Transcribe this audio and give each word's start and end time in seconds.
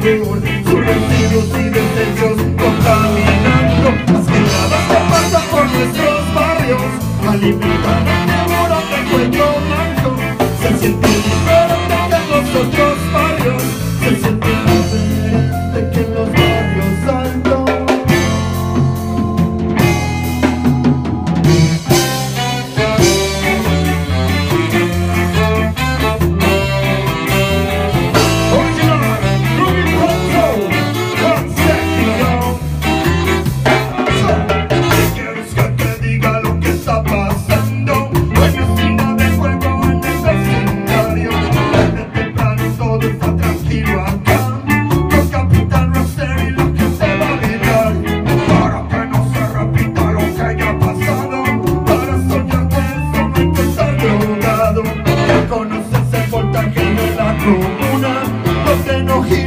peor 0.00 0.40
Sus 0.64 0.86
residuos 0.86 1.48
y 1.58 1.68
desechos 1.70 2.36
contaminando. 2.58 3.88
Las 4.12 4.26
quebradas 4.26 4.84
que 4.88 4.98
pasan 5.10 5.42
por 5.50 5.64
nuestros 5.70 6.34
barrios 6.34 6.82
Alimentan 7.28 8.08
el 8.08 8.26
temor 8.26 8.72
al 8.72 9.10
cuello 9.10 9.46
blanco 9.66 10.16
Se 10.62 10.78
siente 10.78 11.08
diferente 11.08 11.94
que 12.08 12.20
los 12.30 12.66
otros 12.66 13.12
barrios. 13.12 13.87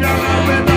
Mira 0.02 0.18
la 0.18 0.48
verdad. 0.48 0.71